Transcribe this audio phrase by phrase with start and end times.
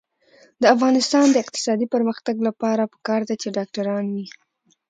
[0.61, 4.27] د افغانستان د اقتصادي پرمختګ لپاره پکار ده چې ډاکټران وي.